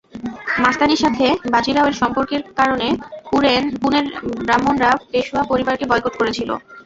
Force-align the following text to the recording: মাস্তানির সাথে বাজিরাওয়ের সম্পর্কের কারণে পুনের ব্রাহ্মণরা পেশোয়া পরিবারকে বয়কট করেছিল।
মাস্তানির 0.57 1.01
সাথে 1.03 1.25
বাজিরাওয়ের 1.53 1.99
সম্পর্কের 2.01 2.41
কারণে 2.59 2.87
পুনের 3.79 4.05
ব্রাহ্মণরা 4.39 4.89
পেশোয়া 5.11 5.43
পরিবারকে 5.51 5.85
বয়কট 5.87 6.13
করেছিল। 6.17 6.49